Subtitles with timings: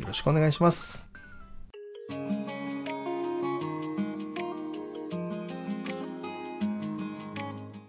[0.00, 1.08] よろしくお願いします。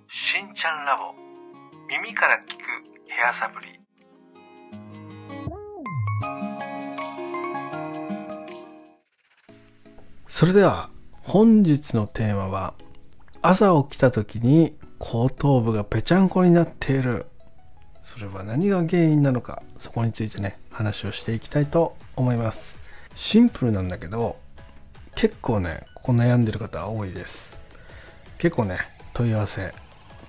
[0.09, 1.13] しんちゃんラボ。
[1.87, 2.61] 耳から聞く
[3.07, 3.79] ヘアサプリ。
[10.27, 10.89] それでは
[11.21, 12.73] 本日のテーマは
[13.41, 17.27] 朝起きた時に後頭部がぺちゃんこになっている。
[18.01, 22.77] それは何が原因なのかそこについてね話をしていきたいと思います。
[23.13, 24.37] シンプルなんだけど
[25.13, 27.57] 結構ねここ悩んでる方は多いです。
[28.37, 28.79] 結構ね
[29.13, 29.73] 問い合わせ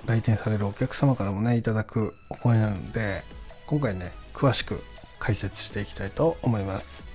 [0.06, 3.22] 来店されるお客様からもねいただくお声なので
[3.66, 4.82] 今回ね詳しく
[5.20, 7.06] 解説していきたいと思います。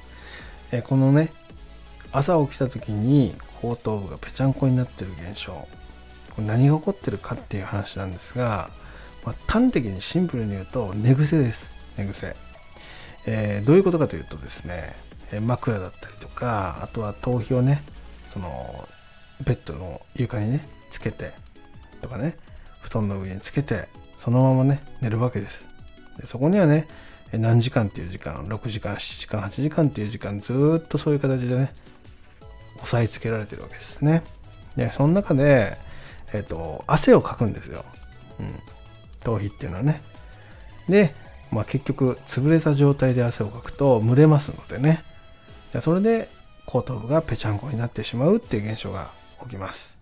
[0.72, 1.34] えこのね
[2.14, 5.68] 朝起きた時に後頭部がぺちゃんこになってる現象こ
[6.38, 8.70] れ何が起こってるかっていう話なんですが、
[9.26, 11.74] まあ、端的にシンプルに言うと寝癖です。
[11.98, 12.34] 寝癖、
[13.26, 14.94] えー、どういうことかというとですね
[15.42, 17.82] 枕だったりとかあとは頭皮をね
[18.30, 18.88] その
[19.44, 21.34] ベッドの床にねつけて
[22.02, 22.38] とかね
[22.82, 23.88] 布団の上につけて
[24.20, 25.68] そのままね寝るわけです。
[26.20, 26.88] でそこにはね
[27.32, 31.74] 何時間っていう時間6時間7時間8時間っていう時間ずっとそういう形でね
[32.78, 34.24] 押さえつけられてるわけですね。
[34.76, 35.78] でその中で、
[36.34, 37.86] えっ、ー、と汗をかくんですよ、
[38.40, 38.54] うん、
[39.22, 40.02] 頭皮っていうのはね。
[40.88, 41.16] で、
[41.56, 45.04] まあ、結局潰れた状態で汗をかくと蒸れますのでね。
[45.82, 46.30] それで
[46.66, 49.12] 後頭部がぺちゃんこになってしまうっていう現象が
[49.44, 49.98] 起きます。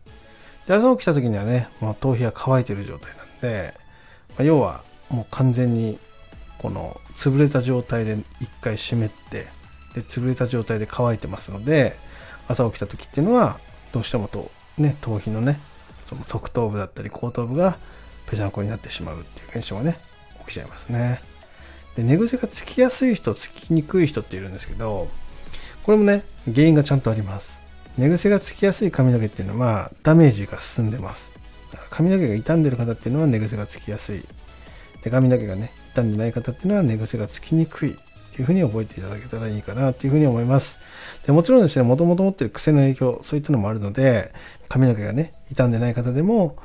[0.66, 3.74] で朝起きた時にはねもう頭皮が乾いてる状態なんで、
[4.30, 6.00] まあ、要はもう完全に
[6.58, 9.48] この潰れた状態で一回湿って
[9.94, 11.96] で潰れた状態で乾いてますので
[12.48, 13.60] 朝起きた時っていうのは
[13.92, 15.60] どうしてもと、ね、頭皮のね
[16.06, 17.78] その側頭部だったり後頭部が
[18.28, 19.98] ぺちゃんこになってしまうっていう現象がね
[20.40, 21.33] 起きちゃいますね。
[21.96, 25.08] で寝癖がつきやすい人つきにくい人っているんですけど
[25.84, 27.62] これもね原因がちゃんとあります。
[27.98, 31.32] 寝癖がつきやすい髪の毛っていうのはダメージが進んでます。
[31.90, 34.26] 髪の毛が傷んでる方っていうのは寝癖がつきやすい。
[35.04, 37.96] で髪の毛がね傷んでない方っていうのは寝癖がつきにくいっ
[38.34, 40.80] ていうふうに覚えていただけたらいいかなっていうふうに思います。
[41.28, 44.34] でもちろんですねもともと持ってる癖の影響そういったのもあるので
[44.70, 46.56] 髪の毛がね傷んでない方でも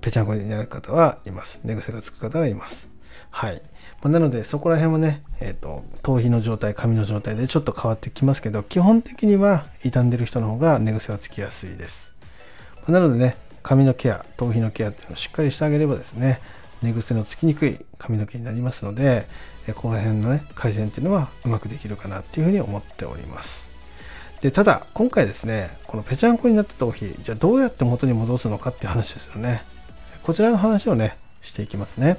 [0.00, 1.60] ぺちゃんこになる方はいます。
[1.62, 2.90] 寝癖がつく方はいます。
[3.30, 3.62] はい。
[4.02, 12.14] まなのでそこら辺はね、えっ、ー、と頭皮の状態髪の状態でちょっと変わってきますけど基本的には傷んでる人の方が寝癖はつきやすいです。
[12.86, 16.40] まなのでね髪のケア頭皮のケアっていうのをしっかりしてあげればですね
[16.82, 19.26] 寝癖のつきにくい髪の毛になりますので
[19.76, 23.70] この辺のね改善っていうのはうまくできるかなっていうふうに思っております。
[24.40, 29.62] でただ今回ですねこのぺちゃんこになった頭皮じゃあどうやって元に戻すのかっていう話ですよね。
[30.24, 32.16] こちらの話をねしていきますね。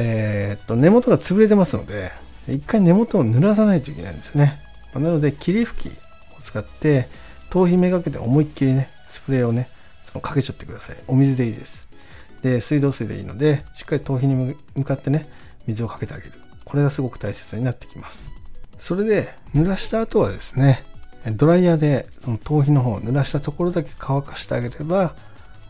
[0.00, 2.12] えー、っと根元が潰れてますので
[2.48, 4.60] 一回根元を濡らさないといけないんですよね。
[4.94, 7.08] なので霧吹きを使って
[7.50, 9.68] 頭皮めがけて思いっきりねスプレーをね
[10.04, 10.96] そのかけちゃってください。
[11.08, 11.88] お水でいいです。
[12.42, 15.28] で水道水でいいのでしっかり頭皮に向かってね
[15.66, 16.32] 水をかけてあげる。
[16.64, 18.30] これがすごく大切になってきます。
[18.78, 20.84] それで濡らした後はですね
[21.32, 25.16] ドライヤーでその頭皮の方を濡らしたところだけ乾かしてあげれば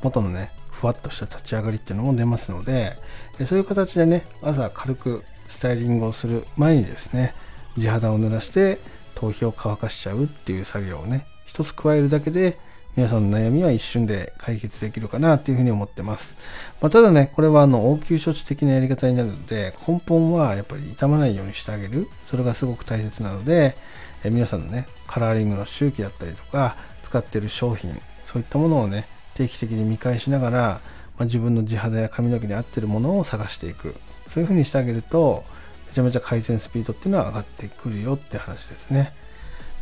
[0.02, 2.96] 元のねふわっとした立ち上がりっていうのも出ますので
[3.44, 7.34] そういう形でね朝軽くスタイリングをする前にですね
[7.76, 8.78] 地肌を濡らして
[9.16, 12.58] 頭皮を乾かしちゃうっていう作業をね一つ加えるだけで
[12.96, 16.36] 皆さんの悩みは一瞬で解決できるかなというふうに思ってます。
[16.80, 22.08] まあ、ただね、これはあの応急処置的なやり方になるので、根本はやっぱり傷まないようにしてあげる。
[22.26, 23.76] それがすごく大切なので、
[24.24, 26.74] え皆さんのね、カラーリングの周期だったりとか、
[27.04, 29.06] 使ってる商品、そういったものをね、
[29.38, 30.80] 定期的に見返しながら、ま
[31.20, 33.94] あ、自分の地肌や髪の毛に合ってるものを探していく。
[34.26, 35.44] そういうふうにしてあげると、
[35.88, 39.12] めちゃめちゃ改善スピードっていうのは上がってくるよって話ですね。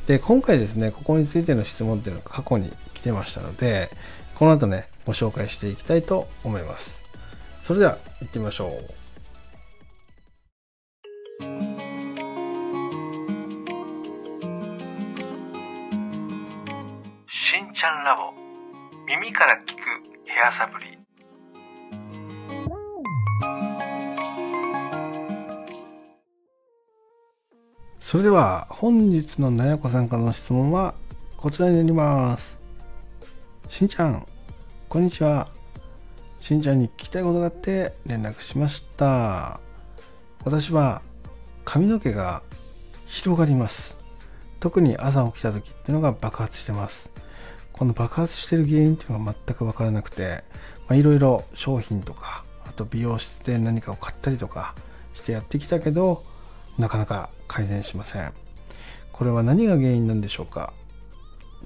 [0.06, 3.91] で、今回ですね、ここについての質問っていうのが過去に来てましたので、
[4.35, 7.05] この後ね、ご紹介していきたいと思います。
[7.62, 8.70] それでは、行ってみましょう。
[17.29, 18.45] しんちゃんラボ
[19.26, 19.81] 耳から聞く
[20.25, 20.96] ヘアサプリ。
[27.99, 30.94] それでは本日のなやこさんからの質問は
[31.37, 32.61] こちらになります。
[33.69, 34.25] しんちゃん
[34.88, 35.49] こんにちは。
[36.40, 39.61] しんちゃんに聞きたいことがあって連絡しました。
[40.44, 41.02] 私は
[41.64, 42.43] 髪の毛が
[43.06, 43.99] 広がります。
[44.61, 47.11] 特に朝起きた時っていうのが爆発してます。
[47.78, 50.43] この爆発してる原因っていうのが全く分からなくて
[50.90, 54.75] いろいろ商品とかあと美容室で何かを買ったりとか
[55.14, 56.25] してやってきたけど
[56.78, 58.32] なかなか改善しません。
[59.12, 60.75] これは何が原因なんでしょうか？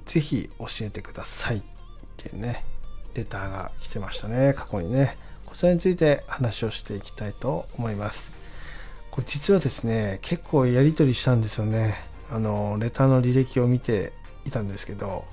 [0.05, 1.61] 是非教えてくださいっ
[2.17, 2.63] ていうね
[3.13, 5.17] レターが来てましたね過去にね。
[5.45, 8.33] こちらについて話をしていきたいと思います。
[9.11, 11.95] これ実はですね結構やり取りしたんですよね。
[12.31, 14.13] あのレターの履歴を見て
[14.45, 15.25] いたんですけど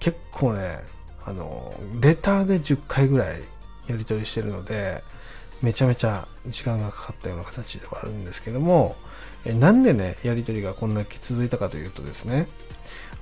[0.00, 0.80] 結構ね
[1.24, 3.40] あのレターで10回ぐらい
[3.86, 5.02] やり取りしてるので
[5.62, 8.96] めちゃめちゃ時間がかかったような形ではあるんですけども
[9.44, 12.48] えなんでねやり取りがこんだけ続いたかというとですね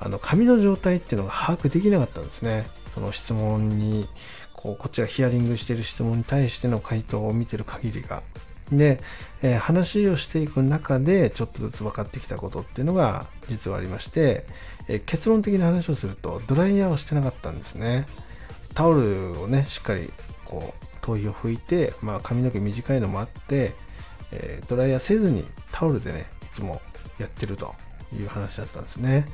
[0.01, 2.67] あの紙の状態っていうのが把握できなかったんですね。
[2.95, 4.09] その質問に
[4.53, 8.23] こうこっちがヒアリングしてる質問に対しての回答を見てる限りが。
[8.71, 9.01] で、
[9.43, 14.45] えー、話をしていく中でちょっとずつ分かってきたことっていうのが実はありまして、
[14.89, 18.07] えー、結論的な話をするとドライヤーをしてなかったんですね。
[18.75, 20.13] タオルをねしっかり
[20.45, 23.73] こう頭皮を拭いて、まあ、髪の毛短いのもあって、
[24.33, 26.81] えー、ドライヤーせずにタオルでねいつも
[27.19, 27.75] やってると
[28.15, 29.27] いう話だったんですね。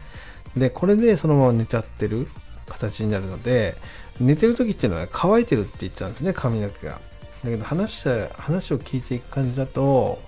[0.57, 2.29] でこれでそのまま寝ちゃってる
[2.69, 3.75] 形になるので
[4.21, 7.01] 寝てる時っていうのは乾いてるって言ってたんですね髪の毛が。
[7.45, 10.19] だけど話した話を聞いていく感じだと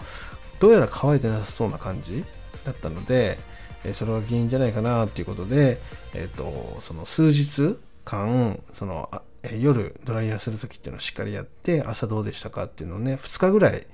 [0.60, 2.24] どうやら乾いてなさそうな感じ
[2.64, 3.38] だったので、
[3.84, 5.78] えそれが原因じゃないかなっていうことで、
[6.14, 9.10] えっ、ー、とその数日間その
[9.42, 13.86] え夜ドライヤーする時っていうのをしっかりやって朝どうでしたかっていうのをね2日ぐらい、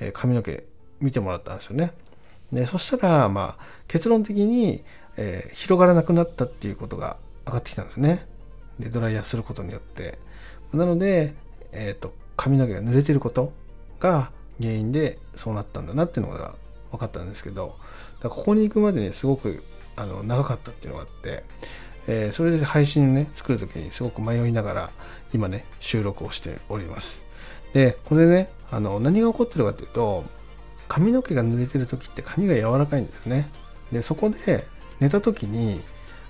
[0.00, 0.64] え髪の毛
[1.00, 1.92] 見てもらったんですよね。
[2.52, 4.82] でそしたらまあ結論的に、
[5.16, 7.16] えー、広がらなくなったっていうことが
[7.46, 8.26] 上がってきたんですね。
[8.78, 10.18] でドライヤーすることによって。
[10.72, 11.34] なので、
[11.72, 13.52] えーと髪の毛が濡れてること
[14.00, 16.54] が原因でそうなったんだなっていうのが
[16.92, 17.76] 分かったんですけど
[18.22, 19.62] だここに行くまでにすごく
[19.96, 21.44] あの長かったっていうのがあって、
[22.06, 24.90] えー、それで配信をね作る時にすごく迷いながら
[25.32, 27.24] 今ね収録をしております。
[27.72, 30.24] でこれねあの何が起こってるかというと
[30.88, 33.48] 髪の毛が濡れてる時って髪が柔らかいんですね。
[33.92, 34.64] でそこで
[35.00, 35.80] 寝た時に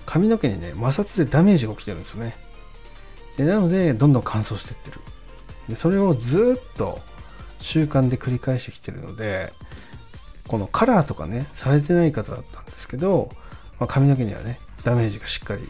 [0.05, 2.35] 髪の毛にね摩擦でダメージが起きてるんですよね。
[3.37, 4.99] でなのでどんどん乾燥してってる。
[5.69, 6.99] でそれをずっと
[7.59, 9.53] 習慣で繰り返してきてるので
[10.47, 13.29] このカラーとかねされてない方だったんですけど、
[13.79, 15.63] まあ、髪の毛にはねダメージがしっかり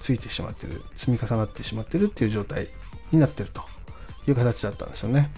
[0.00, 2.68] ついてしまってる積み重なってしまってるっていう状態
[3.12, 3.62] になってると
[4.26, 5.30] いう形だったんですよね。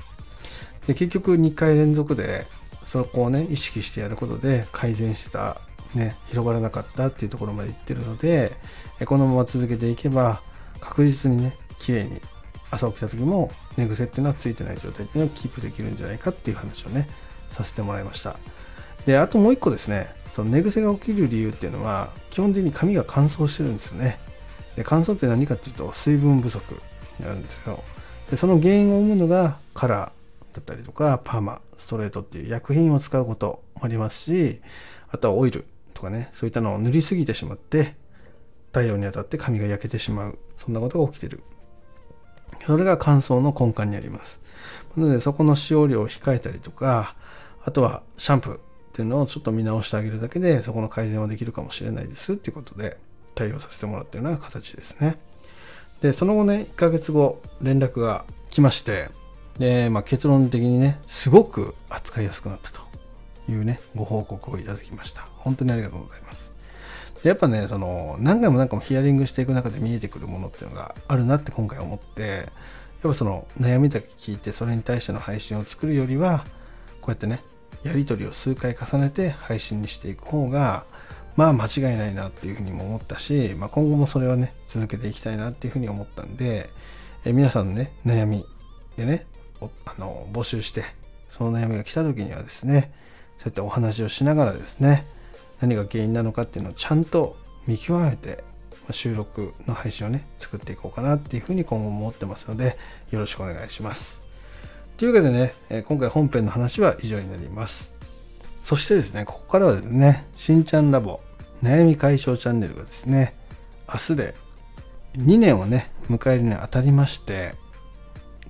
[0.87, 2.47] で結局2回連続で
[2.85, 5.61] そこをね意識してやることで改善してた
[5.95, 8.53] ね広がらなかったっていうところまでいってるので
[9.05, 10.41] このまま続けていけば
[10.81, 12.21] 確実にね綺麗に
[12.71, 17.09] 朝起きた時も寝癖っていうのはついてない状態っていうのをキープできるんじゃないかっていう話をね
[17.53, 18.37] させてもらいました。
[19.07, 24.19] であともう一個ですねその寝癖が起きる理由っていうのは基本的に髪が乾燥してるんですよね。
[24.77, 26.75] で乾燥って何かっていうと水分不足
[27.19, 27.83] になるんですよ。
[28.31, 34.61] でその原因を生むのがカラーだったりとかパーマストレートっていう薬品を使うこともありますし
[35.11, 37.97] あとはオイルとかねそういったのを塗りすぎてしまって
[38.67, 40.39] 太陽に当たって髪が焼けてしまう。
[40.57, 41.43] そんなことが起きてる。
[42.67, 44.39] それが乾燥の根幹にあります。
[44.97, 47.15] なのでそこの使用量を控えたりとか、
[47.65, 48.61] あとはシャンプーっ
[48.93, 52.99] ていうのをちょっと見直してあげるだけでそこの改善はできるかもしれないですっていうことで
[53.35, 55.19] 対応させてもらったような形ですね。
[56.03, 59.11] で、その後ね、1ヶ月後連絡が来まして、
[59.59, 62.81] で、まあ、結論的にね、すごく扱いやすくなったと
[63.49, 65.23] いうね、ご報告をいただきました。
[65.37, 66.48] 本当にありがとうございます。
[67.29, 72.47] やっぱねその何回も何回もヒアリングしていく中で見えてくるものっていうのがあるなって今回思ってやっ
[73.03, 76.45] ぱその悩みだけ聞いてそれに対しての配信を作るよりは
[77.01, 77.43] こうやってね
[77.83, 80.85] やり取りを数回重ねて配信にしていく方が
[81.37, 86.71] まあ間違いないなっていうふうにも思ったし、まあ、今後もそれをね続けていきたいなっていうふうに思ったんで
[87.25, 88.45] え皆さんのね悩み
[88.97, 89.27] でね
[89.61, 90.85] あの募集して
[91.29, 92.93] その悩みが来た時にはですね
[93.39, 95.07] そうやってお話をしながらですね
[95.61, 97.37] 何が原因なのかっていうのをちゃんと
[97.67, 98.45] 見極めて
[98.91, 102.79] 収録の配信をね作っていこうかなっていうふうに今後も思ってますので
[103.11, 104.23] よろしくお願いします。
[104.97, 107.97] というわけでね今回本編の話は以上になります。
[108.65, 111.21] そしてですねここからはですねしんちゃんラボ
[111.63, 113.35] 悩み解消チャンネルがですね
[113.89, 114.35] 明日で
[115.17, 117.55] 2年をね迎えるにあたりまして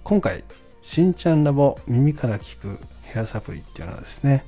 [0.02, 0.44] 今回
[0.82, 4.44] しんちゃんラボ耳から聞くヘアサプリっていうのはですね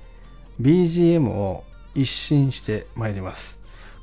[0.61, 3.59] BGM を一新してまいります。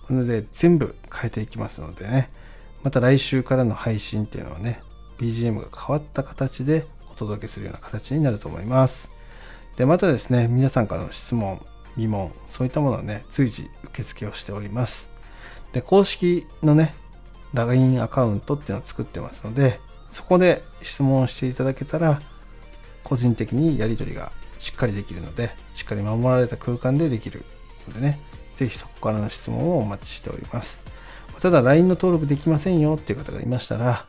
[0.10, 2.29] なので全部変えていきますのでね。
[2.84, 4.79] また来週からの配信っていうのはね
[5.17, 9.12] BGM が変わった形でお届けするような形になると思います。
[9.75, 11.60] でまたですね皆さんからの質問
[11.98, 15.10] 疑問そういったものをね随時受付をしております。
[15.74, 16.96] で公式のね
[17.53, 19.79] LINE アカウントっていうのを作ってますので
[20.10, 22.22] そこで質問していただけたら
[23.03, 27.44] 個人的にやり取りがしっかりできるのでしっかり守られた空間でできる
[27.88, 28.20] のでね
[28.56, 30.82] 是非そこからの質問をお待ちしております。
[31.39, 34.06] ただ LINE の登録できませんよっていう方がいましたら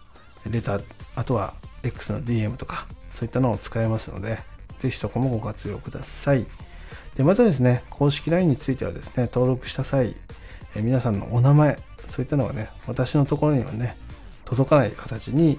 [0.50, 4.38] レターあとは X の DM とかそういったのを使えますので
[4.78, 6.46] 是非そこもご活用ください。
[7.16, 10.14] でまたですね公式 LINE についてはですね登録した際
[10.74, 13.96] え皆さんのお名前そういったのがね私のところにはね
[14.44, 15.58] 届かない形に、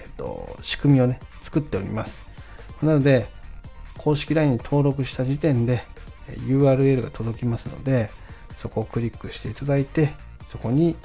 [0.00, 2.24] えーと、仕組みをね作っております。
[2.82, 3.28] なので
[3.98, 5.84] 公式 LINE に登録した時点で
[6.28, 8.10] URL が届きますので
[8.56, 10.10] そこをクリックしていただいて
[10.48, 10.96] そこに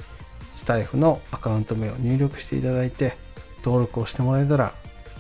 [0.56, 3.14] スタイフのアカウント名を入力していただいて
[3.64, 4.74] 登録をしてもらえたら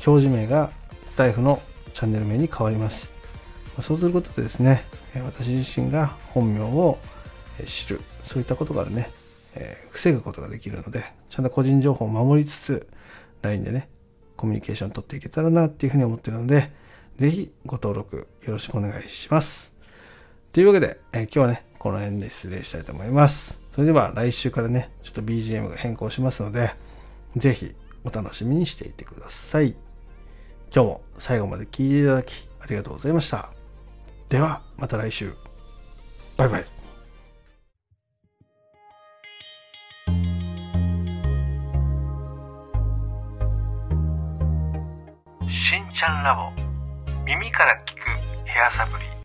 [0.05, 0.71] 表示名が
[1.05, 1.61] スタイフの
[1.93, 3.11] チャンネル名に変わります。
[3.81, 4.83] そうすることでですね
[5.25, 6.97] 私自身が本名を
[7.65, 8.01] 知る。
[8.23, 9.09] そういったことからね、
[9.89, 12.87] 防ぐことができるのでちゃんと個人情報を守りつつ
[13.41, 13.89] LINE でね
[14.35, 16.71] コミュニケーション取っていけたらなっていうふうに思ってるので
[17.17, 19.76] 是非ご登録よろしくお願いします。
[20.57, 23.61] というわけで、えー、今日はねこの辺で失礼したいと思います。
[23.69, 26.71] それでは来週からねちょっと BGM が変更しますので
[27.35, 29.75] 是非お楽しみにしていてください。
[30.73, 33.51] 今日も最後まで聴いていただきありがとうございました。
[34.29, 35.31] ではまた来週。
[36.37, 36.65] バイバイ。
[45.51, 46.51] しんちゃんラボ
[47.25, 49.16] 耳から聞くヘアサプリ。